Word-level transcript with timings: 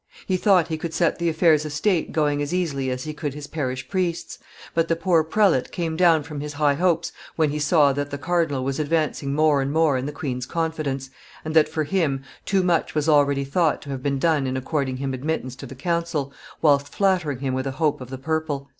He 0.25 0.35
thought 0.35 0.69
he 0.69 0.79
could 0.79 0.95
set 0.95 1.19
the 1.19 1.29
affairs 1.29 1.63
of 1.63 1.71
state 1.71 2.11
going 2.11 2.41
as 2.41 2.55
easily 2.55 2.89
as 2.89 3.03
he 3.03 3.13
could 3.13 3.35
his 3.35 3.45
parish 3.45 3.87
priests; 3.87 4.39
but 4.73 4.87
the 4.87 4.95
poor 4.95 5.23
prelate 5.23 5.71
came 5.71 5.95
down 5.95 6.23
from 6.23 6.39
his 6.39 6.53
high 6.53 6.73
hopes 6.73 7.11
when 7.35 7.51
he 7.51 7.59
saw 7.59 7.93
that 7.93 8.09
the 8.09 8.17
cardinal 8.17 8.63
was 8.63 8.79
advancing 8.79 9.35
more 9.35 9.61
and 9.61 9.71
more 9.71 9.97
in 9.99 10.07
the 10.07 10.11
queen's 10.11 10.47
confidence, 10.47 11.11
and 11.45 11.55
that, 11.55 11.69
for 11.69 11.83
him, 11.83 12.23
too 12.47 12.63
much 12.63 12.95
was 12.95 13.07
already 13.07 13.43
thought 13.43 13.79
to 13.83 13.91
have 13.91 14.01
been 14.01 14.17
done 14.17 14.47
in 14.47 14.57
according 14.57 14.97
him 14.97 15.13
admittance 15.13 15.55
to 15.57 15.67
the 15.67 15.75
council, 15.75 16.33
whilst 16.63 16.89
flattering 16.95 17.37
him 17.37 17.53
with 17.53 17.67
a 17.67 17.71
hope 17.77 18.01
of 18.01 18.09
the 18.09 18.17
purple." 18.17 18.69